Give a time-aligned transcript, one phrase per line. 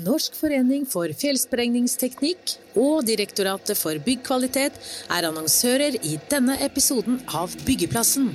[0.00, 4.78] Norsk forening for fjellsprengningsteknikk og Direktoratet for byggkvalitet
[5.12, 8.30] er annonsører i denne episoden av Byggeplassen.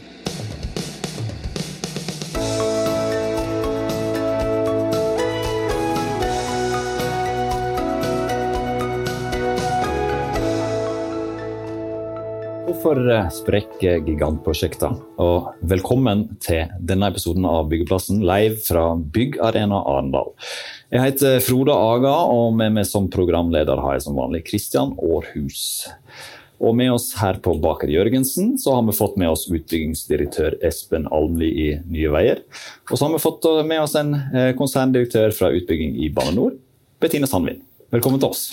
[12.85, 14.91] Hvorfor sprekker gigantprosjekter?
[15.17, 20.29] Og velkommen til denne episoden av Byggeplassen live fra Byggarena Arendal.
[20.93, 25.63] Jeg heter Frode Aga, og med meg som programleder har jeg som vanlig Kristian Aarhus.
[26.61, 31.09] Og med oss her på Baker Jørgensen så har vi fått med oss utbyggingsdirektør Espen
[31.09, 32.43] Almli i Nye Veier.
[32.91, 36.53] Og så har vi fått med oss en eh, konserndirektør fra utbygging i Bane NOR,
[37.01, 37.65] Bettine Sandvin.
[37.89, 38.51] Velkommen til oss.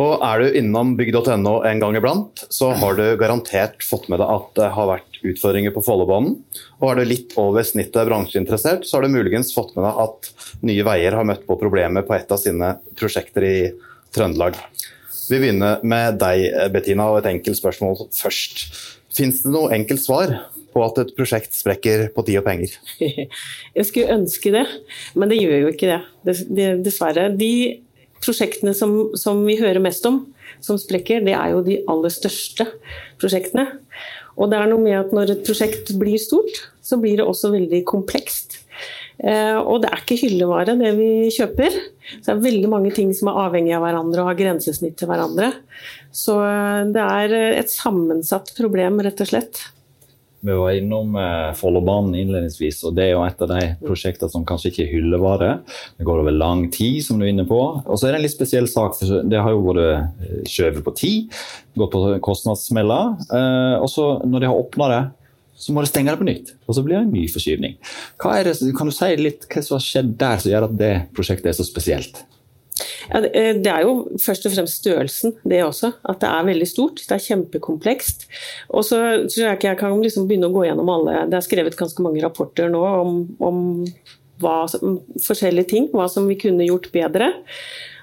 [0.00, 4.30] Og Er du innom bygg.no en gang iblant, så har du garantert fått med deg
[4.32, 6.38] at det har vært utfordringer på Follobanen.
[6.80, 10.32] Og er du litt over snittet bransjeinteressert, så har du muligens fått med deg at
[10.64, 13.56] Nye Veier har møtt på problemer på et av sine prosjekter i
[14.16, 14.56] Trøndelag.
[15.28, 18.64] Vi begynner med deg, Bettina, og et enkelt spørsmål først.
[19.12, 20.34] Fins det noe enkelt svar
[20.72, 22.74] på at et prosjekt sprekker på tid og penger?
[23.76, 24.64] Jeg skulle ønske det,
[25.14, 26.36] men det gjør jo ikke det,
[26.84, 27.28] dessverre.
[27.36, 27.52] De
[28.22, 30.22] prosjektene som, som, vi hører mest om,
[30.62, 32.68] som sprekker, det er jo de aller største
[33.20, 33.68] prosjektene.
[34.38, 37.52] Og det er noe med at når et prosjekt blir stort, så blir det også
[37.52, 38.62] veldig komplekst.
[39.22, 41.76] Eh, og det er ikke hyllevare, det vi kjøper.
[42.14, 45.10] Så det er veldig mange ting som er avhengig av hverandre og har grensesnitt til
[45.10, 45.52] hverandre.
[46.14, 49.62] Så eh, det er et sammensatt problem, rett og slett.
[50.42, 54.42] Vi var innom eh, Follobanen innledningsvis, og det er jo et av de prosjektene som
[54.46, 55.50] kanskje ikke er hyllevare.
[55.94, 57.60] Det går over lang tid, som du er inne på.
[57.86, 60.82] Og så er det en litt spesiell sak, for det har jo vært eh, skjøvet
[60.82, 61.38] på tid,
[61.78, 63.14] gått på kostnadssmeller.
[63.38, 65.00] Eh, og så når de har åpna det,
[65.62, 66.52] så må de stenge det på nytt.
[66.66, 67.78] Og så blir det en ny forskyvning.
[68.18, 71.58] kan du si litt hva som har skjedd der som gjør at det prosjektet er
[71.60, 72.24] så spesielt?
[73.10, 75.92] Ja, eh, det er jo først og fremst størrelsen, det også.
[76.08, 77.02] At det er veldig stort.
[77.04, 78.26] Det er kjempekomplekst.
[78.72, 81.46] Og så tror jeg ikke jeg kan liksom begynne å gå gjennom alle Det er
[81.46, 83.62] skrevet ganske mange rapporter nå om, om
[84.42, 84.64] hva,
[85.26, 85.88] forskjellige ting.
[85.92, 87.32] Hva som vi kunne gjort bedre.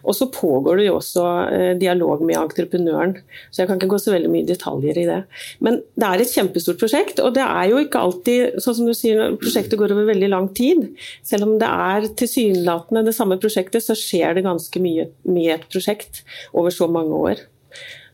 [0.04, 3.16] Og så pågår det jo også eh, dialog med entreprenøren,
[3.50, 5.20] så jeg kan ikke gå så veldig mye detaljer i det.
[5.66, 8.96] Men det er et kjempestort prosjekt, og det er jo ikke alltid sånn som du
[8.98, 10.86] sier, prosjektet går over veldig lang tid.
[11.28, 15.70] Selv om det er tilsynelatende det samme prosjektet, så skjer det ganske mye med et
[15.72, 16.24] prosjekt
[16.54, 17.48] over så mange år.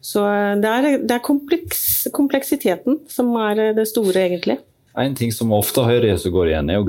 [0.05, 4.59] Så eh, det er, det er kompleks, kompleksiteten som er det store, egentlig.
[4.97, 6.85] En ting som ofte hører som går igjen, er jo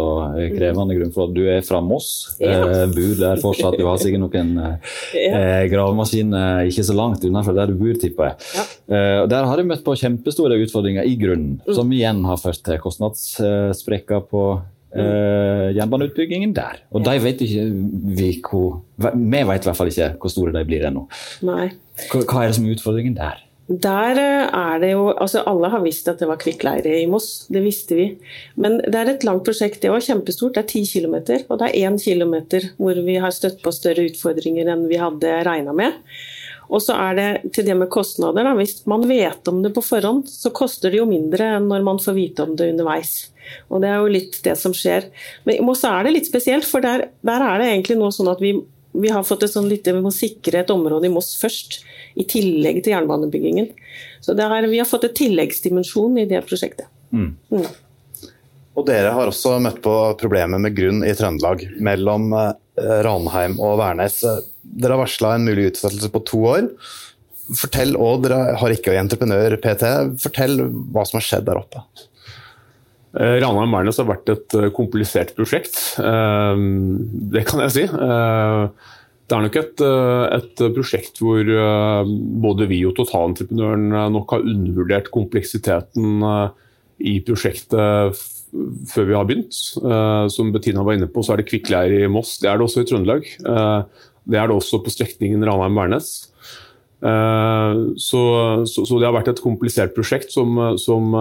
[0.00, 1.34] og eh, krevende grunnforhold.
[1.36, 2.52] Du er fra Moss, ja.
[2.52, 3.76] eh, bor der fortsatt.
[3.76, 4.72] Du har sikkert noen ja.
[5.12, 8.50] eh gravemaskiner ikke så langt unna fra der du bor, tipper jeg.
[8.56, 8.66] Ja.
[9.28, 11.74] Der har jeg møtt på kjempestore utfordringer i grunnen, mm.
[11.76, 14.46] som igjen har ført til kostnadssprekker på
[14.96, 16.82] eh, jernbaneutbyggingen der.
[16.92, 17.68] Og de vet ikke
[18.16, 21.06] vi hvor Vi vet i hvert fall ikke hvor store de blir ennå.
[21.42, 23.40] Hva, hva er det som er utfordringen der?
[23.68, 27.46] Der eh, er det jo altså Alle har visst at det var kvikkleire i Moss,
[27.52, 28.06] det visste vi.
[28.58, 30.56] Men det er et langt prosjekt, det var kjempestort.
[30.56, 31.16] Det er ti km,
[31.48, 32.34] og det er én km
[32.76, 36.00] hvor vi har støtt på større utfordringer enn vi hadde regna med.
[36.72, 38.46] Og så er det til det med kostnader.
[38.46, 38.54] Da.
[38.56, 42.00] Hvis man vet om det på forhånd, så koster det jo mindre enn når man
[42.00, 43.28] får vite om det underveis.
[43.68, 45.10] Og det er jo litt det som skjer.
[45.44, 48.30] Men i Moss er det litt spesielt, for der, der er det egentlig noe sånn
[48.32, 48.54] at vi,
[48.92, 51.80] vi har fått et sånn lite, vi må sikre et område i Moss først
[52.18, 53.70] i tillegg til jernbanebyggingen.
[54.20, 56.90] Så er, vi har fått et tilleggsdimensjon i det prosjektet.
[57.12, 57.32] Mm.
[57.52, 57.70] Mm.
[58.72, 62.52] Og Dere har også møtt på problemer med grunn i Trøndelag, mellom eh,
[63.04, 64.20] Ranheim og Værnes.
[64.62, 66.70] Dere har varsla en mulig utsettelse på to år.
[67.58, 69.84] Fortell, og Dere har ikke entreprenør PT.
[70.22, 71.84] Fortell hva som har skjedd der oppe.
[73.12, 77.86] Eh, Ranheim-Værnes har vært et eh, komplisert prosjekt, det kan jeg si.
[79.32, 82.10] Det er nok et, eh, et, prosjekt hvor eh,
[82.44, 86.20] både vi og totalentreprenøren eh, nok har undervurdert kompleksiteten
[87.02, 88.18] i prosjektet
[88.92, 89.56] før vi har begynt.
[90.30, 92.36] Som Bettina var inne på, så er det kvikkleir i Moss.
[92.38, 93.30] Det er det også i Trøndelag.
[94.28, 96.10] Det er det også på strekningen Ranheim-Værnes.
[97.00, 98.20] Så,
[98.68, 101.16] så, så, det har vært et komplisert prosjekt som, som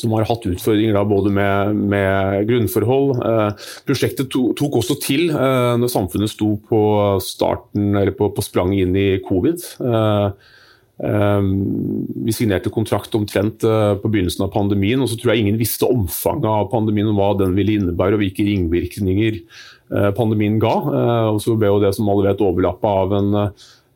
[0.00, 3.14] som har hatt utfordringer da, både med, med grunnforhold.
[3.20, 6.82] Eh, prosjektet to, tok også til eh, når samfunnet sto på
[7.24, 9.64] starten, eller på, på sprang inn i covid.
[9.80, 10.52] Eh,
[11.06, 11.48] eh
[12.26, 15.88] vi signerte kontrakt omtrent eh, på begynnelsen av pandemien, og så tror jeg ingen visste
[15.88, 20.76] omfanget av pandemien og hva den ville innebære og hvilke ringvirkninger eh, pandemien ga.
[21.32, 23.34] og så ble jo det som alle vet overlappa av en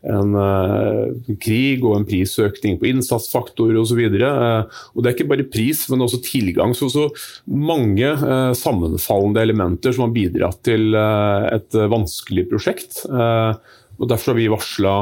[0.09, 1.13] en uh,
[1.43, 4.01] krig og en prisøkning på innsatsfaktor osv.
[4.17, 4.65] Uh,
[4.95, 6.73] og det er ikke bare pris, men også tilgang.
[6.77, 7.09] Så, så
[7.45, 13.05] mange uh, sammenfallende elementer som har bidratt til uh, et vanskelig prosjekt.
[13.11, 14.95] og Derfor har vi varsla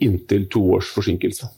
[0.00, 1.50] inntil to års forsinkelse.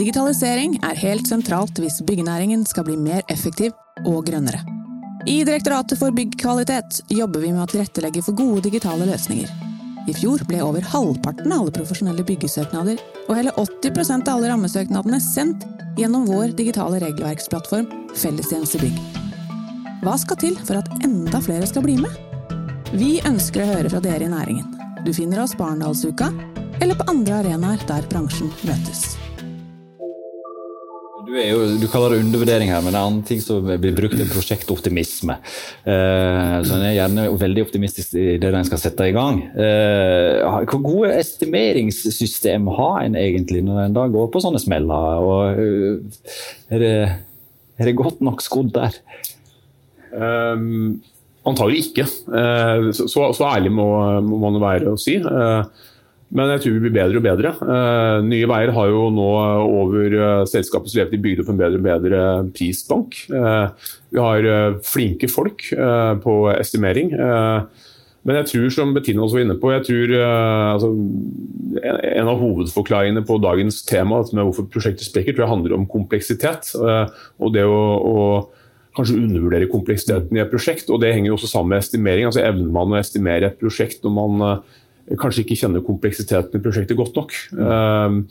[0.00, 3.76] Digitalisering er helt sentralt hvis byggenæringen skal bli mer effektiv
[4.06, 4.79] og grønnere.
[5.26, 9.50] I Direktoratet for byggkvalitet jobber vi med å tilrettelegge for gode digitale løsninger.
[10.08, 15.20] I fjor ble over halvparten av alle profesjonelle byggesøknader og hele 80% av alle rammesøknadene
[15.20, 15.66] sendt
[16.00, 18.96] gjennom vår digitale regelverksplattform Fellestjenestebygg.
[20.00, 22.16] Hva skal til for at enda flere skal bli med?
[22.96, 24.72] Vi ønsker å høre fra dere i næringen.
[25.04, 26.32] Du finner oss på Arendalsuka
[26.80, 29.19] eller på andre arenaer der bransjen møtes.
[31.30, 34.18] Du, jo, du, kaller det undervurdering her, men det er annen ting som blir brukt,
[34.18, 35.36] er prosjektoptimisme.
[35.86, 39.38] Eh, så En er gjerne veldig optimistisk i det en skal sette i gang.
[39.54, 40.42] Eh,
[40.72, 45.22] hvor gode estimeringssystem har en egentlig når en da går på sånne smeller?
[45.22, 46.34] Og, uh,
[46.74, 46.90] er, det,
[47.78, 48.98] er, det, godt nok skodd der?
[50.10, 50.98] Um,
[51.46, 52.08] antagelig ikke.
[52.26, 53.86] Uh, så, så, ærlig må,
[54.26, 55.20] må man være å si.
[55.22, 55.62] Uh,
[56.30, 57.50] men jeg tror vi blir bedre og bedre.
[57.58, 59.28] Uh, Nye Veier har jo nå
[59.66, 62.20] over uh, selskapets levetid bygd opp en bedre og bedre
[62.54, 63.18] prisbank.
[63.32, 63.66] Uh,
[64.14, 65.68] vi har flinke folk
[66.22, 67.12] på estimering.
[68.26, 70.88] men jeg tror, som Bettina også var inne på, jeg tror altså,
[71.78, 76.72] en av hovedforklaringene på dagens tema med hvorfor prosjektet sprekker, tror jeg handler om kompleksitet.
[76.74, 78.18] og det å, å
[78.98, 80.90] kanskje undervurdere kompleksiteten i et prosjekt.
[80.90, 82.26] og Det henger jo også sammen med estimering.
[82.26, 84.62] altså Evner man å estimere et prosjekt når man
[85.18, 87.34] kanskje ikke kjenner kompleksiteten i prosjektet godt nok.
[87.56, 88.26] Mm.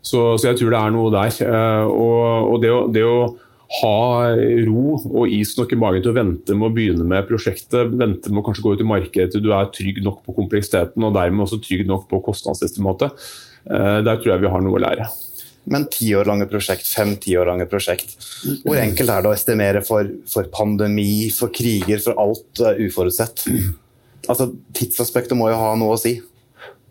[0.00, 1.38] Så, så, jeg tror det er noe der.
[1.46, 3.22] Eh, og, og det, å, det, å,
[3.70, 4.32] ha
[4.66, 8.32] ro og is nok i magen til å vente med å begynne med prosjektet, vente
[8.32, 11.14] med å kanskje gå ut i markedet til du er trygg nok på kompleksiteten og
[11.14, 13.14] dermed også trygg nok på kostnadsestimatet,
[13.70, 15.06] eh, der tror jeg vi har noe å lære.
[15.70, 18.16] Men ti år lange prosjekt, fem-ti år lange prosjekt.
[18.64, 23.44] Hvor enkelt er det å estimere for, for pandemi, for kriger, for alt uforutsett?
[24.30, 26.18] Altså, Tidsaspektet må jo ha noe å si.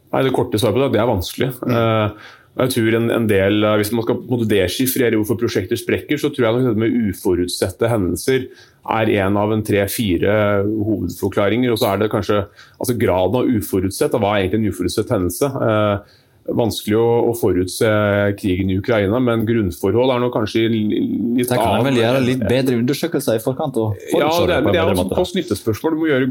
[0.09, 1.50] Nei, Det korte svaret på det, det er vanskelig.
[1.62, 1.74] Mm.
[1.75, 6.31] Uh, jeg tror en, en, del, uh, Hvis man skal deskifrere hvorfor prosjekter sprekker, så
[6.33, 8.47] tror jeg nok dette med uforutsette hendelser
[8.89, 10.33] er en av en tre-fire
[10.65, 11.74] hovedforklaringer.
[11.74, 12.41] Og så er det kanskje
[12.80, 14.18] altså graden av uforutsett.
[14.18, 15.51] Hva er egentlig en uforutsett hendelse?
[15.53, 16.18] Uh,
[16.56, 17.90] vanskelig å, å, forutse
[18.40, 21.50] krigen i Ukraina, men grunnforhold er nå kanskje litt annet.
[21.50, 23.78] Der kan en vel gjøre litt bedre undersøkelser i forkant?
[23.78, 25.96] ja, det er, det er også kost-nytte-spørsmål.
[25.96, 26.30] Du må gjøre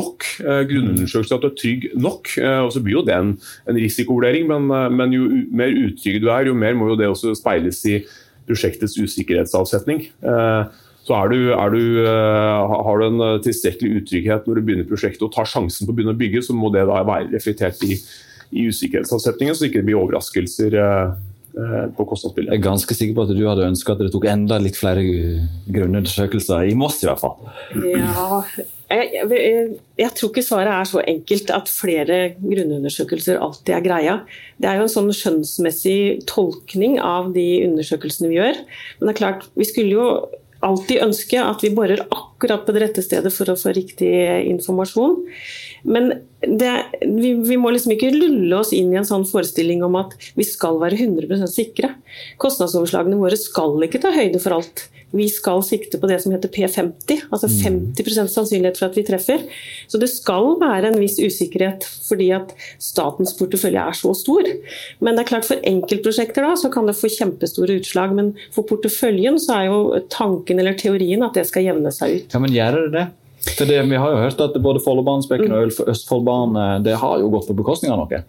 [0.00, 2.34] nok eh, grunnundersøkelser, at du er trygg nok.
[2.38, 3.34] Eh, og Så blir jo det en,
[3.70, 5.26] en risikovurdering, men, eh, men, jo
[5.62, 8.00] mer utrygg du er, jo mer må jo det også speiles i
[8.48, 10.08] prosjektets usikkerhetsavsetning.
[11.00, 15.32] Så er du, er du, Har du en tilstrekkelig utrygghet når du begynner prosjektet og
[15.34, 17.96] tar sjansen på å begynne å bygge, så må det da være reflektert i
[18.50, 21.12] i usikkerhetsavsetningen, så ikke det blir overraskelser eh,
[21.60, 22.52] eh, på kostnadsbildet.
[22.54, 25.04] Jeg er ganske sikker på at du hadde ønska at det tok enda litt flere
[25.70, 27.38] grunnundersøkelser, i Moss i hvert fall.
[27.78, 28.42] Ja,
[28.90, 29.66] jeg, jeg,
[30.00, 34.16] jeg, tror ikke svaret er så enkelt at flere grunnundersøkelser alltid er greia.
[34.58, 36.00] Det er jo en sånn skjønnsmessig
[36.30, 38.58] tolkning av de undersøkelsene vi gjør.
[38.98, 40.08] Men det er klart, vi skulle jo
[40.66, 44.10] alltid ønske at vi borer akkurat på det rette stedet for å få riktig
[44.48, 45.18] informasjon.
[45.82, 46.72] Men det,
[47.04, 50.46] vi, vi, må liksom ikke lulle oss inn i en sånn forestilling om at vi
[50.48, 51.94] skal være 100% sikre.
[52.40, 54.88] Kostnadsoverslagene våre skal ikke ta høyde for alt.
[55.10, 58.28] Vi skal sikte på det som heter P50, altså 50 mm.
[58.30, 59.42] sannsynlighet for at vi treffer.
[59.90, 64.46] Så det skal være en viss usikkerhet fordi at statens portefølje er så stor.
[65.02, 68.14] Men det er klart for enkeltprosjekter da, så kan det få kjempestore utslag.
[68.14, 69.80] Men for porteføljen så er jo
[70.14, 72.29] tanken eller teorien at det skal jevne seg ut.
[72.30, 73.06] Ja, men gjør det det?
[73.40, 77.56] Det, vi har jo hørt at både Follobanespekken og Østfoldbanen det har jo gått på
[77.56, 78.20] bekostning av noe.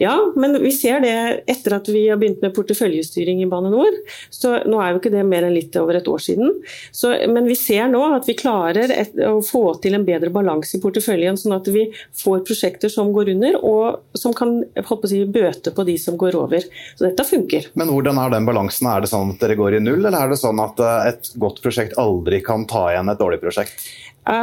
[0.00, 1.14] Ja, men vi ser det
[1.50, 3.96] etter at vi har begynt med porteføljestyring i Bane NOR.
[4.32, 6.52] Så nå er jo ikke det mer enn litt over et år siden.
[6.92, 10.76] Så, men vi ser nå at vi klarer et, å få til en bedre balanse
[10.76, 11.86] i porteføljen, sånn at vi
[12.20, 16.36] får prosjekter som går under, og som kan å si, bøte på de som går
[16.36, 16.68] over.
[16.98, 17.70] Så dette funker.
[17.80, 18.90] Men hvordan er den balansen?
[18.92, 21.32] Er det sånn at dere går i null, eller er det sånn at eh, et
[21.40, 23.88] godt prosjekt aldri kan ta igjen et dårlig prosjekt?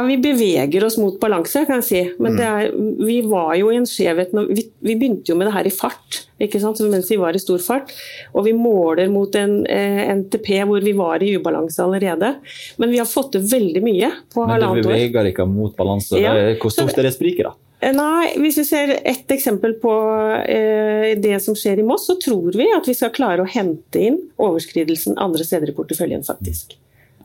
[0.06, 2.00] Vi beveger oss mot balanse, kan jeg si.
[2.22, 5.68] Men er, vi var jo i en skjevhet vi, vi, begynte jo med det her
[5.70, 7.94] i fart, mens vi var i stor fart.
[8.34, 12.34] Og vi måler mot en eh, NTP hvor vi var i ubalanse allerede.
[12.76, 14.82] Men vi har fått til veldig mye på halvannet år.
[14.82, 16.20] Men det beveger ikke mot balanse.
[16.20, 16.34] Ja.
[16.58, 17.54] Hvor stort er det spriket, da?
[17.80, 19.94] Eh, nei, Hvis vi ser ett eksempel på
[20.42, 24.02] eh, det som skjer i Moss, så tror vi at vi skal klare å hente
[24.10, 26.74] inn overskridelsen andre steder i porteføljen, faktisk.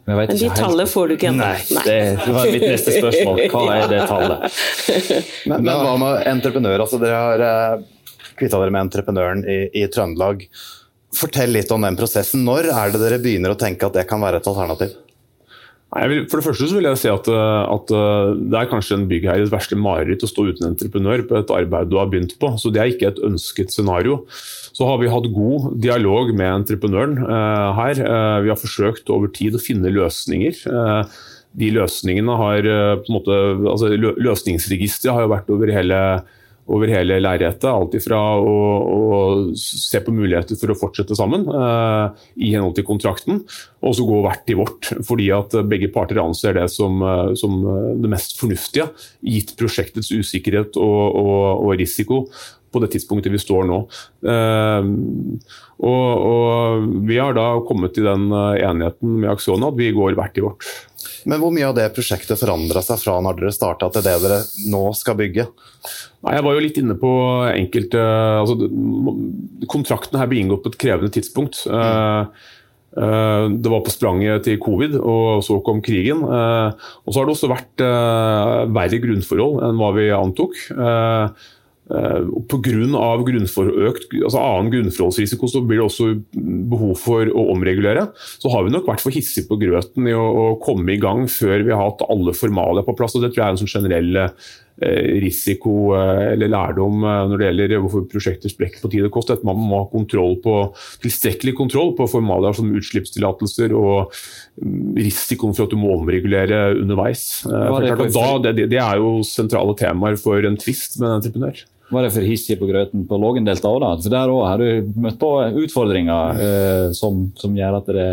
[0.05, 1.45] Men, Men de tallene får du ikke ennå.
[1.47, 3.39] Nei, det var mitt neste spørsmål.
[3.53, 4.57] Hva er det tallet?
[5.49, 6.83] Men, men hva med entreprenør?
[6.83, 7.85] Altså, dere har uh,
[8.39, 10.43] kvitta dere med entreprenøren i, i, Trøndelag.
[11.15, 12.43] Fortell litt om den prosessen.
[12.47, 14.95] Når er det dere begynner å tenke at det kan være et alternativ?
[15.93, 17.91] Vil, for det første så vil jeg si at, at,
[18.39, 21.99] det er kanskje en byggherres verste mareritt å stå uten entreprenør på et arbeid du
[21.99, 22.49] har begynt på.
[22.57, 24.23] Så det er ikke et ønsket scenario.
[24.73, 28.01] Så har vi hatt god dialog med entreprenøren eh, her.
[28.01, 30.63] Uh, vi har forsøkt over tid å finne løsninger.
[30.65, 31.19] Eh,
[31.61, 33.35] de løsningene har på en måte,
[33.69, 35.99] altså Løsningsregisteret har jo vært over hele
[36.71, 37.67] over hele lerretet.
[37.69, 39.19] Alt ifra å, å,
[39.59, 43.43] se på muligheter for å fortsette sammen eh, i henhold til kontrakten,
[43.83, 44.91] og så gå hvert til vårt.
[45.07, 47.59] Fordi at begge parter anser det som, eh, som
[48.01, 48.89] det mest fornuftige,
[49.23, 52.23] gitt prosjektets usikkerhet og, og, og, risiko
[52.73, 53.83] på det tidspunktet vi står nå.
[54.33, 54.87] Eh,
[55.83, 60.35] og, Vi har da kommet til den eh, enigheten med Aksjonen at vi går hvert
[60.35, 60.67] til vårt.
[61.29, 64.41] Men hvor mye av det prosjektet forandra seg fra når dere starta til det dere
[64.71, 65.47] nå skal bygge?
[66.23, 67.13] Nei, jeg var jo litt inne på
[67.51, 68.01] enkelte
[68.41, 68.69] altså,
[69.71, 71.63] Kontrakten her ble inngått på et krevende tidspunkt.
[71.67, 72.29] Mm.
[72.93, 76.21] Det var på spranget til covid, og så kom krigen.
[76.21, 77.83] Og så har det også vært
[78.75, 80.59] verre grunnforhold enn hva vi antok.
[81.93, 86.07] Uh, grunnfor, økt altså annen grunnforholdsrisiko så blir det også
[86.71, 88.07] behov for å omregulere.
[88.41, 91.27] Så har vi nok vært for hissige på grøten i å, å, komme i gang
[91.29, 93.13] før vi har hatt alle formalia på plass.
[93.13, 94.51] og Det tror jeg er en sånn generell uh,
[95.23, 99.33] risiko uh, eller lærdom når det gjelder hvorfor prosjekter sprekker på tid og kost.
[99.33, 100.55] At man må ha kontroll på,
[101.03, 104.15] tilstrekkelig kontroll på formalia som utslippstillatelser og
[104.63, 107.43] um, risikoen for at du må omregulere underveis.
[107.45, 111.63] Det, da, det, det, er jo sentrale temaer for en tvist med en entreprenør
[111.93, 113.91] var det for hissig på grøten på Lågendeltaet òg, da?
[114.01, 115.31] For der òg har du møtt på
[115.63, 118.09] utfordringer eh, som, som, gjør at det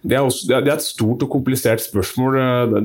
[0.00, 2.38] det er, også, det er, et stort og komplisert spørsmål.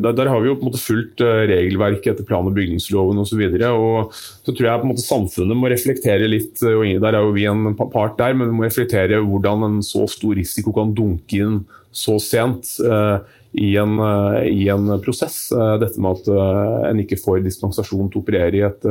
[0.03, 3.21] Der, der, har vi jo på en måte fulgt eh, regelverket etter plan- og bygningsloven
[3.21, 3.29] osv.
[3.31, 7.15] Så, videre, og så tror jeg på en måte samfunnet må reflektere litt, og der
[7.15, 10.75] er jo vi en part der, men vi må reflektere hvordan en så stor risiko
[10.75, 11.63] kan dunke inn
[11.95, 13.23] så sent uh,
[13.55, 15.45] i, en, uh, i, en, prosess.
[15.55, 18.89] Uh, dette med at en ikke får dispensasjon til å operere i et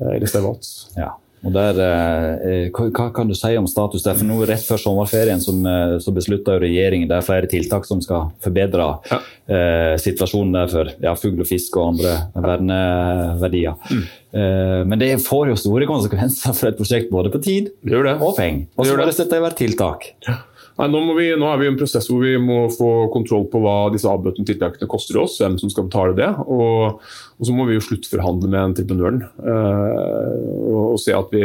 [0.00, 0.64] Eh, reservat.
[0.96, 1.12] Ja.
[1.40, 4.16] Og der, eh, hva kan du si om status der?
[4.18, 8.02] For nå Rett før sommerferien som, eh, så beslutta regjeringen det er flere tiltak som
[8.04, 9.20] skal forbedre ja.
[9.48, 13.78] eh, situasjonen der for ja, fugl og fisk og andre verneverdier.
[13.88, 14.04] Mm.
[14.32, 18.68] Eh, men det får jo store konsekvenser for et prosjekt både på tid og penger.
[18.76, 20.12] Og så må det sette i verk tiltak.
[20.28, 20.42] Ja.
[20.78, 23.60] Nei, nå, vi, nå, er vi i en prosess hvor vi må få kontroll på
[23.60, 26.28] hva disse avbøtende tiltakene koster oss, hvem som skal betale det.
[26.46, 27.02] Og,
[27.36, 30.38] og så må vi jo sluttforhandle med entreprenøren eh,
[30.70, 31.44] og, og, se at vi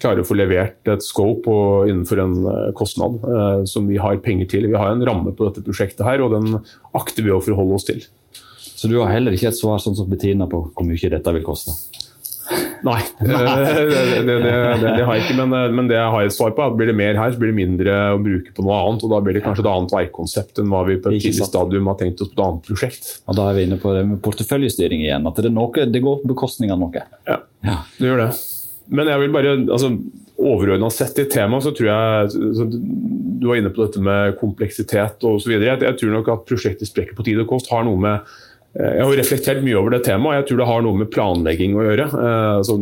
[0.00, 4.22] klarer å få levert et scope og, innenfor en øh, kostnad eh, som vi har
[4.24, 4.70] penger til.
[4.70, 6.62] Vi har en ramme på dette prosjektet her, og den
[6.96, 8.06] akter vi å forholde oss til.
[8.80, 11.44] Så du har heller ikke et svar sånn som Bettina på hvor mye dette vil
[11.44, 11.76] koste?
[12.86, 15.36] Nei, det, det, det, det, har jeg ikke.
[15.42, 17.40] Men, men, det jeg har et svar på, er at blir det mer her, så
[17.40, 19.04] blir det mindre å bruke på noe annet.
[19.04, 21.90] og Da blir det kanskje et annet veikonsept enn hva vi på et tidlig stadium
[21.90, 23.12] har tenkt oss på et annet prosjekt.
[23.26, 25.28] Og Da er vi inne på det med porteføljestyring igjen.
[25.30, 27.06] At det, noe, det går på bekostning av noe.
[27.28, 28.32] Ja, ja, det gjør det.
[28.90, 29.94] Men jeg vil bare, altså
[30.40, 32.78] overordna sett i temaet, så tror jeg
[33.40, 35.52] Du var inne på dette med kompleksitet osv.
[35.52, 38.49] Jeg, jeg tror nok at prosjektet Sprekker på tid og kost har noe med Eh,
[38.70, 40.36] jeg har reflektert mye over det temaet.
[40.38, 42.04] Jeg tror det har noe med planlegging å gjøre.
[42.06, 42.76] Eh, altså,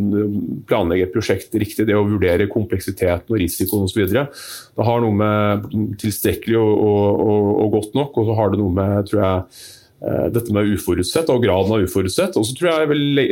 [0.68, 4.02] planlegge et prosjekt riktig, det å vurdere kompleksiteten og risikoen osv.
[4.12, 8.76] Det har noe med tilstrekkelig og, og, og, godt nok, og så har det noe
[8.76, 9.64] med tror jeg,
[10.04, 12.36] eh, dette med uforutsett og graden av uforutsett.
[12.36, 13.24] Og så tror jeg vel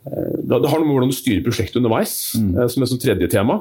[0.00, 2.54] det har noe med hvordan du styrer prosjektet underveis, mm.
[2.72, 3.58] som er som tredje tema.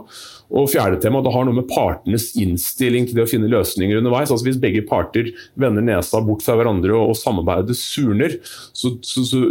[0.50, 4.32] Og fjerde tema, det har noe med partenes innstilling til det å finne løsninger underveis.
[4.34, 5.30] Altså Hvis begge parter
[5.60, 8.40] vender nesa bort fra hverandre og, og samarbeidet surner,
[8.74, 9.44] så, så, så,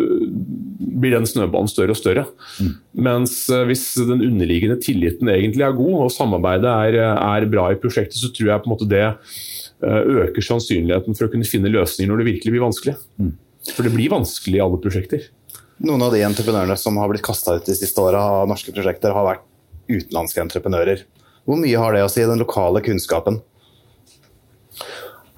[0.98, 2.26] blir den snøbanen større og større.
[2.58, 2.72] Mm.
[3.06, 7.78] Mens uh, hvis den underliggende tilliten egentlig er god, og samarbeidet er, er, bra i
[7.78, 11.70] prosjektet, så tror jeg på en måte det uh, øker sannsynligheten for å kunne finne
[11.70, 12.98] løsninger når det virkelig blir vanskelig.
[13.22, 13.36] Mm.
[13.70, 15.30] For det blir vanskelig i alle prosjekter.
[15.78, 19.14] Noen av de entreprenørene som har blitt kasta ut de siste åra av norske prosjekter,
[19.14, 19.44] har vært
[19.88, 21.04] utenlandske entreprenører.
[21.46, 23.38] Hvor mye har det å si, den lokale kunnskapen?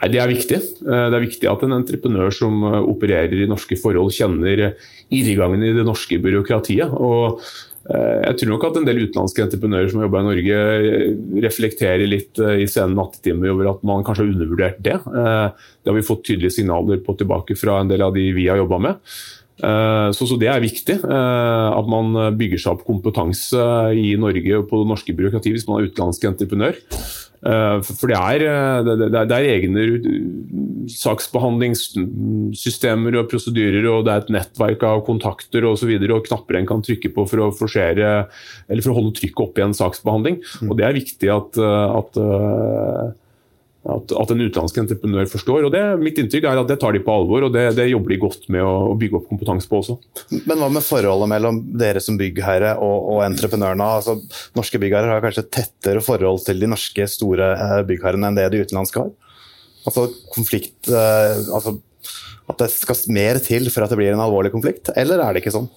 [0.00, 0.60] Nei, Det er viktig.
[0.80, 4.70] Eh, det er viktig at en entreprenør som eh, opererer i norske forhold, kjenner
[5.12, 6.88] irrgangen i det norske byråkratiet.
[6.88, 7.42] og
[7.92, 10.62] eh, jeg tror nok at en del utenlandske entreprenører som har jobba i Norge,
[11.44, 14.96] reflekterer litt i sene nattetimer over at man kanskje har undervurdert det.
[15.04, 18.60] Det har vi fått tydelige signaler på tilbake fra en del av de vi har
[18.60, 19.12] jobba med.
[19.60, 23.62] Eh, så, så, Det er viktig eh, at man bygger seg opp kompetanse
[23.96, 26.74] i Norge på det norske byråkratiet hvis man er utenlandsk entreprenør.
[27.40, 28.38] Eh, for det er,
[28.84, 29.82] det, er, egne
[30.92, 36.54] saksbehandlingssystemer og prosedyrer, og det er et nettverk av kontakter og, så videre, og knapper
[36.58, 38.08] en kan trykke på for å forsere,
[38.68, 40.36] eller for å holde trykket oppe i en saksbehandling.
[40.60, 40.68] Mm.
[40.68, 42.12] Og Det er viktig at, at
[43.80, 45.64] at, at, en utenlandsk entreprenør forstår.
[45.64, 48.12] og det, Mitt inntrykk er at det tar de på alvor, og det, det jobber
[48.12, 49.96] de godt med å, å, bygge opp kompetanse på også.
[50.44, 53.88] Men hva med forholdet mellom dere som byggherre og, og entreprenørene?
[54.00, 54.18] Altså,
[54.58, 58.60] norske byggherrer har kanskje tettere forhold til de norske store eh, byggherrene enn det de
[58.66, 59.14] utenlandske har?
[59.88, 61.78] Altså konflikt eh, altså,
[62.52, 65.40] At det skal mer til for at det blir en alvorlig konflikt, eller er det
[65.40, 65.70] ikke sånn?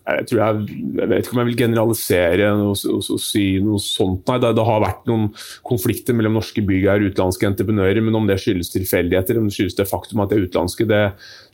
[0.00, 3.80] Jeg, tror jeg, jeg vet ikke om jeg vil generalisere og, og, og si noe
[3.82, 4.22] sånt.
[4.30, 5.28] Nei, det, det, har vært noen
[5.66, 9.78] konflikter mellom norske byggherrer og utenlandske entreprenører, men om det skyldes tilfeldigheter, om det skyldes
[9.78, 11.04] det faktum at det er utenlandske, det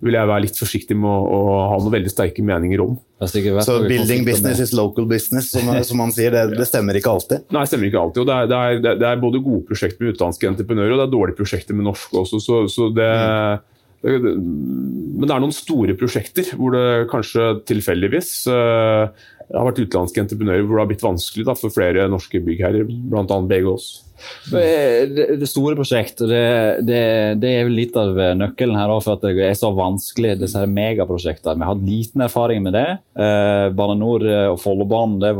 [0.06, 2.96] vil jeg være litt forsiktig med å, å ha noen veldig sterke meninger om.
[3.26, 7.46] Så building business is local business, som, som man sier, det, det, stemmer ikke alltid?
[7.50, 8.24] Nei, det stemmer ikke alltid.
[8.24, 8.50] og Det er,
[8.82, 11.78] det er, det er både gode prosjekter med utenlandske entreprenører og det er dårlige prosjekter
[11.78, 12.42] med norske også.
[12.42, 13.72] så, så det mm
[14.04, 19.08] men det er noen store prosjekter hvor det kanskje tilfeldigvis uh,
[19.50, 23.40] har vært utenlandske entreprenører hvor det har blitt vanskelig for flere norske byggherrer, bl.a.
[23.48, 24.05] Begås.
[24.50, 26.42] Det, det, store prosjektet, det,
[26.86, 27.00] det,
[27.42, 31.56] det, er litt av nøkkelen her for at det er så vanskelig, disse megaprosjektene.
[31.58, 32.86] Vi har hatt liten erfaring med det.
[33.18, 35.32] Eh, Bane Nor eh, og Follobanen det,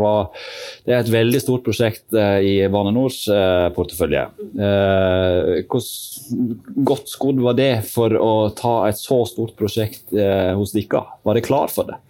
[0.86, 4.26] det er et veldig stort prosjekt eh, i Bane Nors eh, portefølje.
[4.56, 5.86] Eh, hvor
[6.90, 11.06] godt skodd var det for å ta et så stort prosjekt eh, hos dere?
[11.26, 12.00] Var det klar for det?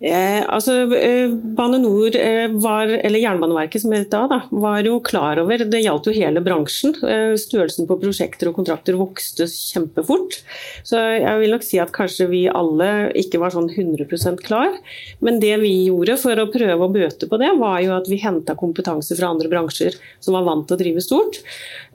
[0.00, 5.00] Eh, altså, eh, Bane Nor, eh, var, eller Jernbaneverket som het da, da, var jo
[5.02, 6.94] klar over Det gjaldt jo hele bransjen.
[7.02, 10.38] Eh, størrelsen på prosjekter og kontrakter vokste kjempefort.
[10.86, 14.76] Så jeg vil nok si at kanskje vi alle ikke var sånn 100% klar.
[15.18, 18.20] Men det vi gjorde for å prøve å bøte på det, var jo at vi
[18.22, 21.42] henta kompetanse fra andre bransjer som var vant til å drive stort.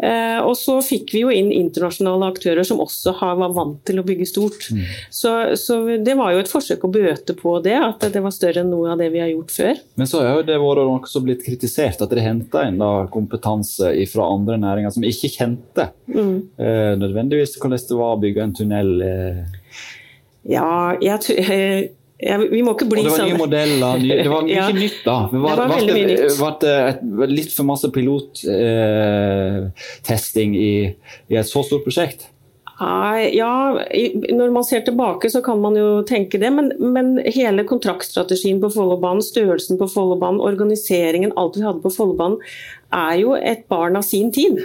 [0.04, 4.06] Eh, og så fikk vi jo inn internasjonale aktører som også var vant til å
[4.08, 4.68] bygge stort.
[4.76, 4.84] Mm.
[5.08, 8.64] Så, så det var jo et forsøk å bøte på det at det var større
[8.64, 9.82] enn noe av det vi har gjort før.
[10.00, 12.82] Men så har det vært også blitt kritisert at dere henta inn
[13.14, 16.38] kompetanse fra andre næringer som ikke kjente mm.
[16.58, 18.90] eh, nødvendigvis hvordan det var å bygge en tunnel.
[19.08, 19.44] Eh.
[20.54, 20.70] Ja,
[21.02, 21.82] jeg eh,
[22.24, 23.10] ja, vi må ikke bli sånn.
[23.10, 23.98] Det var nye sånn- modeller.
[24.00, 25.28] Nye, det var mye ja, nytt, da.
[25.32, 26.38] Det var, det var veldig mye nytt.
[26.40, 27.00] Var det et,
[27.34, 30.64] litt for masse pilottesting eh, i,
[31.34, 32.20] i, et så stort prosjekt?
[33.34, 33.54] Ja,
[34.34, 38.72] når man ser tilbake så kan man jo tenke det, men, men hele kontraktstrategien på
[38.74, 42.40] Follobanen, størrelsen på Follobanen, organiseringen, alt vi hadde på Follobanen,
[42.94, 44.62] er jo et barn av sin tid.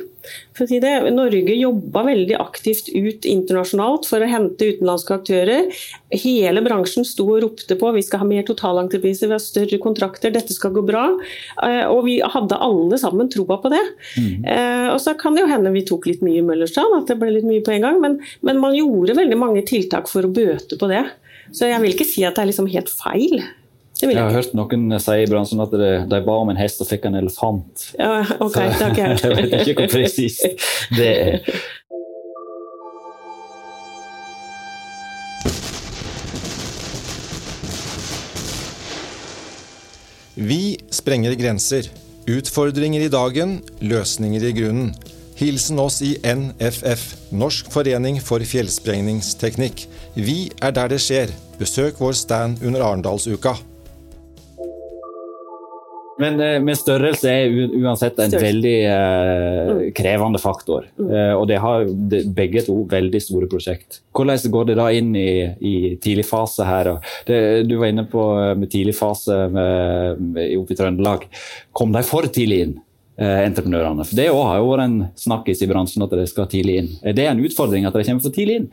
[0.59, 5.69] Si Norge jobba veldig aktivt ut internasjonalt for å hente utenlandske aktører.
[6.13, 10.35] Hele bransjen sto og ropte på vi skal ha mer totalentrepriser, vi har større kontrakter,
[10.35, 11.07] dette skal gå bra.
[11.65, 13.85] Eh, og vi hadde alle sammen troa på det.
[14.19, 14.45] Mm.
[14.93, 17.33] Og så kan det jo hende vi tok litt mye i Møllerstrand, at det ble
[17.39, 18.03] litt mye på en gang.
[18.03, 21.07] Men, men man gjorde veldig mange tiltak for å bøte på det.
[21.55, 23.41] Så jeg vil ikke si at det er liksom helt feil.
[23.99, 26.87] Jeg har hørt noen si i bransjen at de, de, ba om en hest og
[26.87, 27.89] fikk en elefant.
[27.99, 29.41] Ja, ok, det har ikke jeg hørt.
[29.41, 30.47] vet ikke hvor presist
[30.95, 31.43] det er.
[40.39, 41.89] Vi sprenger grenser.
[42.31, 44.93] Utfordringer i dagen, løsninger i grunnen.
[45.39, 49.89] Hilsen oss i NFF, Norsk forening for fjellsprengningsteknikk.
[50.15, 51.35] Vi er der det skjer.
[51.59, 53.57] Besøk vår stand under Arendalsuka.
[56.19, 58.43] Men, eh, men, størrelse er uansett en størrelse.
[58.43, 59.83] veldig eh, mm.
[59.95, 60.89] krevende faktor.
[60.99, 61.13] Mm.
[61.15, 61.87] Eh, og det har
[62.35, 64.01] begge to veldig store prosjekt.
[64.17, 65.31] Hvordan går det da inn i,
[65.63, 66.97] i tidlig fase her?
[67.29, 67.39] Det,
[67.71, 71.29] du var inne på eh, med tidlig fase oppe i Trøndelag.
[71.73, 72.77] Kom de for tidlig inn?
[73.19, 74.05] Eh, entreprenørene?
[74.07, 76.91] For Det har jo vært en snakkis i bransjen at de skal tidlig inn.
[77.03, 78.69] Er det en utfordring at de kommer for tidlig inn?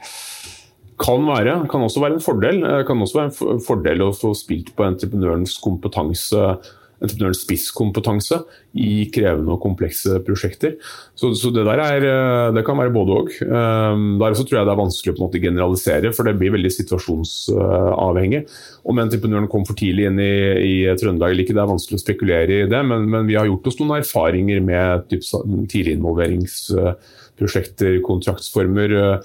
[1.01, 1.55] Kan være.
[1.71, 2.59] Kan også være en fordel.
[2.85, 6.51] Kan også være en fordel å få spilt på entreprenørens kompetanse
[7.05, 8.41] entreprenørens spisskompetanse
[8.75, 10.73] i krevende og komplekse prosjekter.
[11.15, 13.27] Så, så det der er, eh, det kan være både òg.
[13.47, 18.41] Um, der også tror jeg det er vanskelig å generalisere, for det blir veldig situasjonsavhengig.
[18.85, 22.03] Om entreprenøren kom for tidlig inn i, i Trøndelag eller ikke, det er vanskelig å
[22.03, 24.87] spekulere i det, men, men vi har gjort oss noen erfaringer med
[25.71, 29.19] tidliginvolveringsprosjekter, kontraktsformer uh,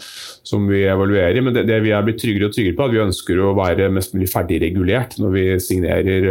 [0.46, 1.40] som vi evaluerer.
[1.42, 3.94] Men det, det, vi er blitt tryggere og tryggere på, at vi ønsker å være
[3.98, 6.22] mest mulig ferdigregulert når vi signerer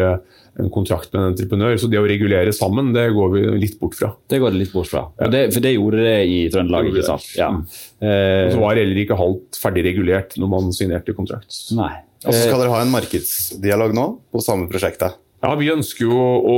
[0.60, 1.78] en kontrakt med en entreprenør.
[1.80, 4.12] Så det å regulere sammen, det går vi litt bort fra.
[4.30, 5.06] Det går det litt bort fra.
[5.22, 5.30] Ja.
[5.34, 7.30] Det, for det gjorde det i Trøndelag, ikke sant?
[7.38, 7.52] Ja.
[7.54, 7.64] Mm.
[8.02, 11.62] Eh, så var det heller ikke halvt ferdig regulert når man signerte kontrakt.
[11.78, 11.94] Nei.
[12.26, 15.16] Og så skal dere ha en markedsdialog nå på samme prosjektet?
[15.40, 16.58] Ja, vi ønsker jo å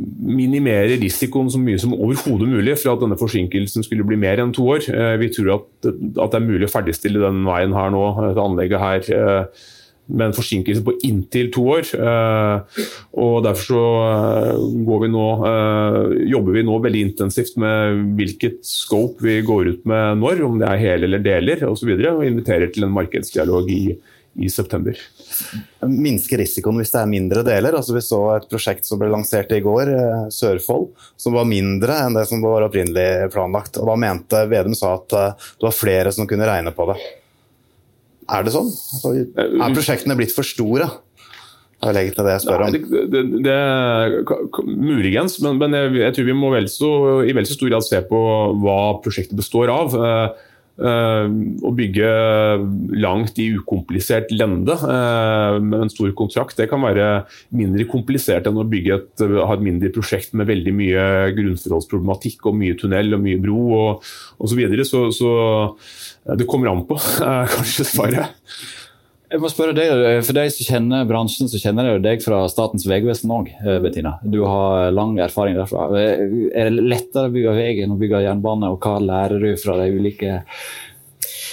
[0.00, 4.54] minimere risikoen så mye som overhodet mulig for at denne forsinkelsen skulle bli mer enn
[4.56, 4.86] to år.
[4.88, 8.46] Eh, vi tror at, at det er mulig å ferdigstille den veien her nå, dette
[8.46, 9.68] anlegget her, eh,
[10.10, 11.90] med en forsinkelse på inntil to år.
[11.96, 12.84] Eh,
[13.22, 15.26] og Derfor så vi nå,
[16.28, 20.68] jobber vi nå veldig intensivt med hvilket scope vi går ut med når, om det
[20.68, 21.70] er hele eller deler osv.
[21.70, 23.84] Og, så videre, og inviterer til en markedsdialog i,
[24.34, 24.96] i september.
[25.86, 27.76] Minske risikoen hvis det er mindre deler.
[27.76, 31.96] Altså Vi så et prosjekt som ble lansert i går, eh, Sørfold, som var mindre
[32.04, 33.80] enn det som var opprinnelig planlagt.
[33.80, 37.00] Og Da mente Vedum sa at eh, det var flere som kunne regne på det.
[38.30, 38.68] Er det sånn?
[38.70, 40.88] Altså, er prosjektene blitt for store?
[41.80, 42.74] Jeg legger til det jeg spør om.
[42.74, 46.90] Nei, det, det, det, muligens, men, men jeg, jeg, tror vi må vel så,
[47.24, 48.20] i vel så stor grad se på
[48.60, 49.96] hva prosjektet består av.
[49.96, 50.49] Eh,
[50.80, 52.10] å bygge
[53.02, 58.60] langt i ukomplisert lende eh, med en stor kontrakt, det kan være mindre komplisert enn
[58.60, 61.04] å bygge et, ha et mindre prosjekt med veldig mye
[61.36, 64.50] grunnforholdsproblematikk og mye tunnel og mye bro og osv.
[64.50, 64.84] Så, videre.
[64.84, 65.30] så Så
[66.36, 66.98] det kommer an på,
[67.54, 68.36] kanskje svaret.
[69.30, 69.92] Jeg må spørre deg,
[70.26, 74.16] For deg som kjenner bransjen, så kjenner jeg deg fra Statens vegvesen òg, eh, Bettina.
[74.26, 75.86] Du har lang erfaring derfra.
[75.94, 79.76] Er det lettere å bygge vei enn å bygge jernbane, og hva lærer du fra
[79.78, 80.40] de ulike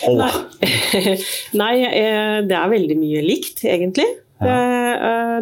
[0.01, 0.23] hold?
[0.23, 1.13] Nei.
[1.61, 4.09] Nei, eh, det er veldig mye likt, egentlig.
[4.41, 4.47] Ja.
[4.47, 4.77] Eh,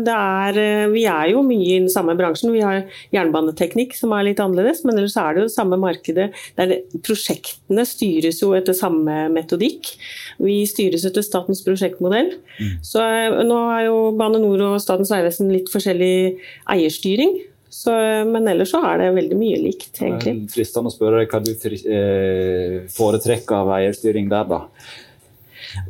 [0.05, 2.51] er, eh, vi er jo mye i den samme bransjen.
[2.53, 6.31] Vi har jernbaneteknikk som er litt annerledes, men ellers er det jo samme markedet.
[6.57, 9.95] Der prosjektene styres jo etter samme metodikk.
[10.39, 12.35] Vi styres etter statens prosjektmodell.
[12.59, 12.77] Mm.
[12.85, 16.39] Så eh, nå er jo Bane Nor og Statens vegvesen litt forskjellig
[16.71, 17.37] eierstyring.
[17.75, 17.91] Så,
[18.29, 20.45] men ellers så er det veldig mye likt, egentlig.
[20.53, 24.61] Fristende å spørre deg hva du foretrekker av eierstyring der, da?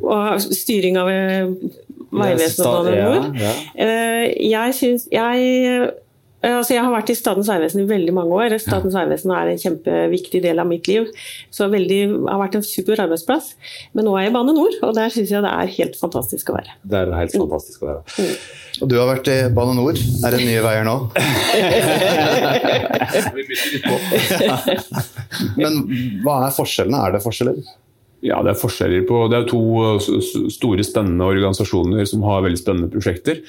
[0.02, 1.12] Og styring av
[2.20, 3.22] Vegvesenet og Bane NOR.
[3.36, 3.52] Ja, ja.
[3.86, 5.34] Eh, jeg syns jeg
[5.66, 5.86] eh,
[6.46, 8.52] Altså, jeg har vært i Statens vegvesen i veldig mange år.
[8.62, 11.08] Statens vegvesen er en kjempeviktig del av mitt liv.
[11.50, 13.54] Så veldig, har vært en super arbeidsplass.
[13.96, 16.50] Men nå er jeg i Bane NOR, og der syns jeg det er helt fantastisk
[16.52, 16.70] å være.
[16.86, 18.02] Det er helt fantastisk å være.
[18.20, 18.34] Mm.
[18.76, 19.96] Og du har vært i Bane NOR.
[20.28, 20.96] Er det nye veier nå?
[25.62, 25.72] Men
[26.22, 26.98] hva er forskjellene?
[27.00, 27.56] Er det forskjeller?
[28.24, 32.58] Ja, det er forskjeller på Det er to uh, store, spennende organisasjoner som har veldig
[32.58, 33.42] spennende prosjekter.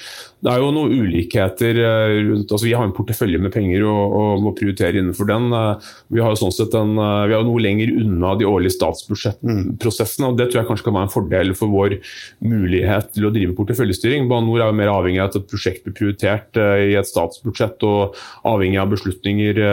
[0.44, 4.18] Det er jo noen ulikheter uh, rundt altså Vi har en portefølje med penger og,
[4.20, 5.48] og må prioritere innenfor den.
[5.56, 10.34] Uh, vi har jo sånn sett en, vi har noe lenger unna de årlige statsbudsjettprosessene.
[10.34, 11.98] og Det tror jeg kanskje kan være en fordel for vår
[12.44, 14.28] mulighet til å drive porteføljestyring.
[14.28, 17.88] Bane NOR er jo mer avhengig av at et prosjekt blir prioritert i et statsbudsjett
[17.88, 19.64] og avhengig av beslutninger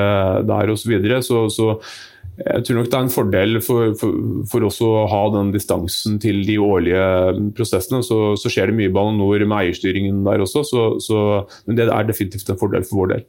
[0.46, 0.85] der osv.
[0.85, 1.22] Så, videre.
[1.24, 1.78] så
[2.34, 4.14] jeg tror nok det er en fordel for, for,
[4.50, 7.04] for oss å ha den distansen til de årlige
[7.54, 8.02] prosessene.
[8.02, 11.20] Så, så skjer det mye i Bane NOR med eierstyringen der også, så, så,
[11.68, 13.26] men det er definitivt en fordel for vår del.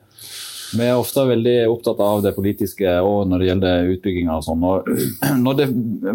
[0.74, 4.34] Vi er ofte veldig opptatt av det politiske og når det gjelder utbygginger.
[4.36, 4.66] og sånn.
[5.46, 5.68] Når det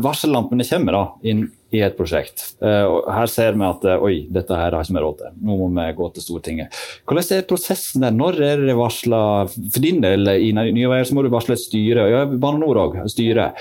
[0.02, 4.56] varsellampene kommer da, inn i et prosjekt, eh, her ser vi at eh, oi, dette
[4.58, 6.80] her har ikke vi råd til, nå må vi gå til Stortinget.
[7.06, 8.16] Hvordan er prosessen der?
[8.16, 11.62] Når er det varsla For din del i Nye Veier så må du varsle et
[11.62, 13.52] styre, ja, Bane NOR òg, styre.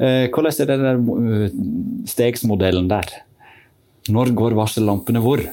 [0.00, 3.12] Eh, hvordan er den stegsmodellen der?
[4.08, 5.44] Når går varsellampene hvor?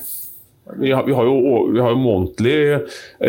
[0.73, 1.35] Vi har, vi, har jo,
[1.69, 2.57] vi har, jo, månedlig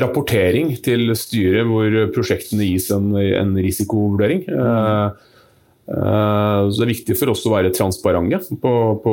[0.00, 4.46] rapportering til styret hvor prosjektene gis en, en risikovurdering.
[4.48, 5.18] Mm.
[5.86, 8.72] Uh, så Det er viktig for oss å være transparente på,
[9.04, 9.12] på,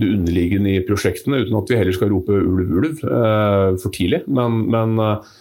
[0.00, 4.24] det underliggende i prosjektene, uten at vi heller skal rope ulv, ulv uh, for tidlig.
[4.26, 5.36] Men, men uh,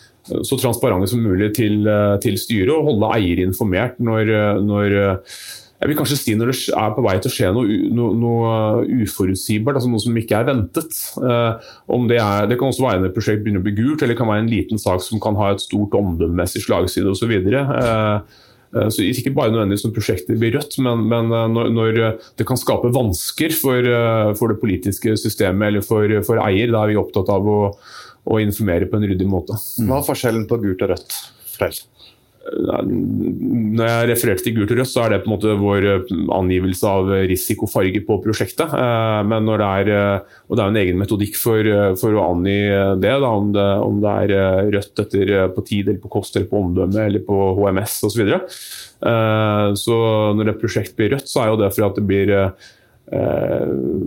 [0.46, 1.88] så transparente som mulig til,
[2.22, 4.30] til styret, og holde eier informert når,
[4.62, 4.94] når
[5.80, 9.04] jeg vil kanskje si når det er på vei til å skje noe, noe, noe
[9.06, 10.98] uforutsigbart, altså noe som ikke er ventet.
[11.24, 11.70] Eh,
[12.10, 14.20] det, er, det, kan også være når et prosjekt begynner å bli gult, eller det
[14.20, 17.32] kan være en liten sak som kan ha et stort omdømmemessig slagside osv.
[17.32, 22.02] Eh, eh, så ikke bare nødvendigvis når prosjektet blir rødt, men, men når, når,
[22.42, 23.90] det kan skape vansker for,
[24.42, 26.76] for det politiske systemet eller for, for, eier.
[26.76, 27.62] Da er vi opptatt av å,
[28.28, 29.56] å informere på en ryddig måte.
[29.80, 31.22] Hva er forskjellen på gult og rødt?
[31.56, 31.86] Fortell
[32.50, 36.14] når jeg refererte til gult og rødt, så er det på en måte vår eh,
[36.34, 38.74] angivelse av risikofarge på prosjektet.
[38.74, 42.26] Eh, men når det er, eh, og det er en egen metodikk for, for å
[42.32, 42.58] angi
[43.02, 46.50] det, da, om, det, om det er rødt etter på tid, eller på kost, eller
[46.50, 48.08] på omdømme eller på HMS osv.
[48.10, 48.42] Så, videre.
[49.80, 49.96] så
[50.36, 52.34] når et prosjekt blir rødt, så er jo det for at det blir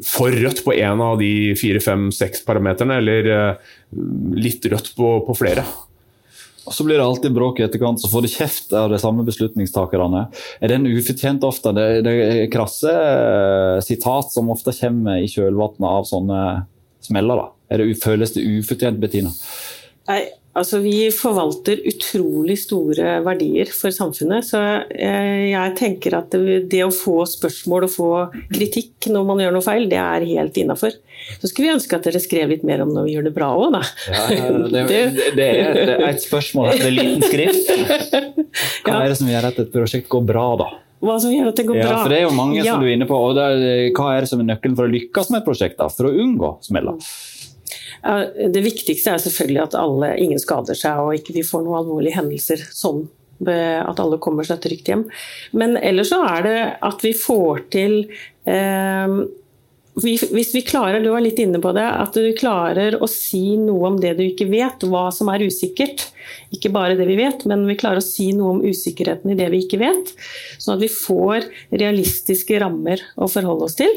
[0.04, 3.30] for rødt på én av de fire, fem, seks parameterne, eller
[4.36, 5.64] litt rødt på, på flere.
[6.66, 9.24] Og Så blir det alltid bråk i etterkant, så får de kjeft av de samme
[9.26, 10.26] beslutningstakerne.
[10.62, 11.72] Er den ufortjent ofte?
[11.74, 16.42] Det, det er krasse eh, sitat som ofte kommer i kjølvannet av sånne
[17.02, 17.42] smeller.
[17.42, 17.48] da.
[17.72, 19.32] Er det, føles det ufortjent, Bettina?
[20.10, 24.44] Nei, Altså, vi forvalter utrolig store verdier for samfunnet.
[24.44, 24.60] Så
[24.92, 28.10] eh, jeg tenker at det, å få spørsmål og få
[28.52, 30.98] kritikk når man gjør noe feil, det er helt innafor.
[31.40, 33.48] Så skulle vi ønske at dere skrev litt mer om når vi gjør det bra
[33.56, 33.82] òg, da.
[34.12, 34.28] Ja,
[34.76, 34.84] det,
[35.40, 37.72] det, er et spørsmål etter det er liten skrift.
[38.84, 40.72] Hva er det som gjør at et prosjekt går bra, da?
[41.02, 41.88] Hva som gjør at det går bra.
[41.88, 41.98] ja.
[42.04, 42.74] For det er jo mange ja.
[42.74, 43.16] som du er inne på.
[43.16, 45.88] og er, Hva er det som er nøkkelen for å lykkes med et prosjekt, da,
[45.90, 47.00] for å unngå smeller?
[48.02, 52.16] Det viktigste er selvfølgelig at alle, ingen skader seg og ikke vi får noen alvorlige
[52.18, 53.04] hendelser sånn
[53.42, 55.04] at alle kommer seg trygt hjem.
[55.58, 57.96] Men ellers så er det at vi får til
[58.46, 59.14] eh,
[60.00, 63.90] hvis vi klarer, du var litt inne på det, at du klarer å si noe
[63.90, 66.06] om det du ikke vet, hva som er usikkert.
[66.54, 69.50] Ikke bare det vi vet, men vi klarer å si noe om usikkerheten i det
[69.52, 70.14] vi ikke vet.
[70.56, 73.92] Sånn at vi får realistiske rammer å forholde oss til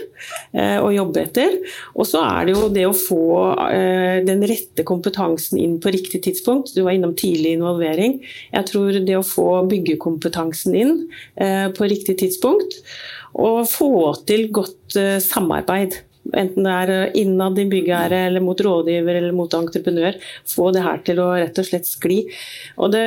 [0.51, 1.57] eh, og jobbe etter.
[1.95, 3.25] Og så er det jo det å få
[3.69, 6.75] eh, den rette kompetansen inn på riktig tidspunkt.
[6.75, 8.19] Du var innom tidlig involvering.
[8.51, 10.97] Jeg tror det å få byggekompetansen inn
[11.39, 12.81] eh, på riktig tidspunkt
[13.35, 13.93] og få
[14.27, 15.99] til godt uh, samarbeid.
[16.33, 20.17] Enten det er eh, innad i byggherre eller mot rådgiver eller mot entreprenør.
[20.49, 22.23] Få det her til å rett og slett skli.
[22.81, 23.03] Og det,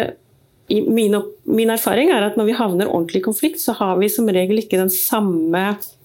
[0.70, 1.16] min,
[1.48, 4.62] min, erfaring er at når vi havner ordentlig i konflikt, så har vi som regel
[4.62, 5.64] ikke den samme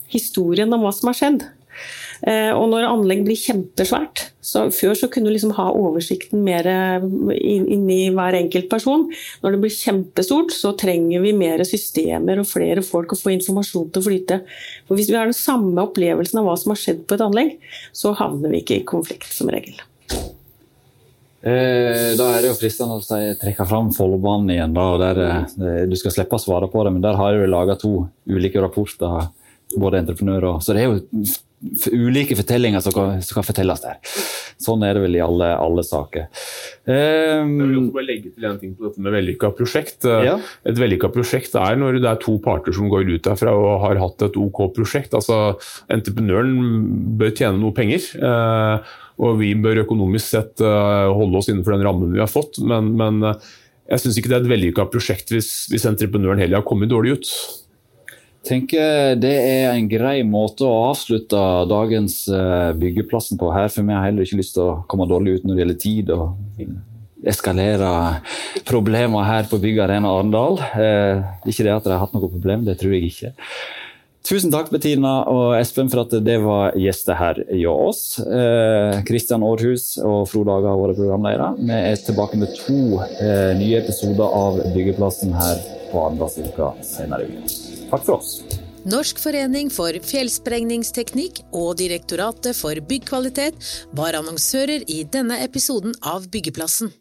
[0.09, 1.45] historien om hva som har skjedd.
[2.23, 6.67] Eh, og når anlegg blir kjempesvært så Før så kunne du liksom ha oversikten mer
[6.67, 7.05] eh,
[7.39, 9.05] inni hver enkelt person.
[9.43, 13.87] Når det blir kjempestort, så trenger vi mer systemer og flere folk å få informasjon
[13.91, 14.39] til å flyte.
[14.87, 17.55] For Hvis vi har den samme opplevelsen av hva som har skjedd på et anlegg,
[17.95, 19.79] så havner vi ikke i konflikt som regel.
[21.43, 24.75] Eh, da er det jo fristende å trekke fram Follobanen igjen.
[24.75, 27.79] Da, der, eh, du skal slippe å svare på det, men der har vi laga
[27.79, 29.31] to ulike rapporter.
[29.79, 30.99] Både entreprenører og, Så det er jo
[31.91, 33.99] ulike fortellinger som kan, som kan, fortelles der.
[34.61, 36.27] Sånn er det vel i alle, alle saker.
[36.85, 40.07] Um, jeg vil også bare legge til en ting på dette med vellykka prosjekt.
[40.07, 40.35] Ja.
[40.69, 44.01] Et vellykka prosjekt er når det er to parter som går ut derfra og har
[44.03, 45.15] hatt et OK prosjekt.
[45.17, 45.57] Altså,
[45.93, 46.53] entreprenøren
[47.19, 48.11] bør tjene noe penger.
[48.19, 52.59] Uh, og vi bør økonomisk sett uh, holde oss innenfor den rammen vi har fått.
[52.65, 53.51] Men, men uh,
[53.91, 57.17] jeg syns ikke det er et vellykka prosjekt hvis, hvis entreprenøren heller har kommet dårlig
[57.19, 57.33] ut
[58.47, 63.69] tenker det er en grei måte å avslutte dagens eh, byggeplassen på her.
[63.73, 66.11] For vi har heller ikke lyst til å komme dårlig ut når det gjelder tid
[66.15, 66.25] og
[67.23, 67.93] eskalere
[68.67, 70.59] problemer her på Byggarena Arendal.
[70.75, 73.33] Eh, ikke det at de har hatt noe problem, det tror jeg ikke.
[74.23, 78.03] Tusen takk Bettina og Espen for at det var gjester her hos oss.
[79.07, 81.49] Kristian eh, Aarhus og Frode Aga har vært programledere.
[81.59, 85.59] Vi er tilbake med to eh, nye episoder av Byggeplassen her
[85.93, 87.55] på Arendalsuka senere i uka.
[87.93, 88.35] Takk for oss.
[88.83, 93.55] Norsk forening for fjellsprengningsteknikk og Direktoratet for byggkvalitet
[93.95, 96.91] var annonsører i denne episoden av Byggeplassen.